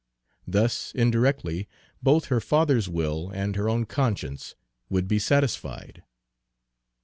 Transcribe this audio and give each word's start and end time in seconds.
Thus 0.47 0.91
indirectly 0.95 1.67
both 2.01 2.25
her 2.25 2.41
father's 2.41 2.89
will 2.89 3.29
and 3.29 3.55
her 3.55 3.69
own 3.69 3.85
conscience 3.85 4.55
would 4.89 5.07
be 5.07 5.19
satisfied. 5.19 6.01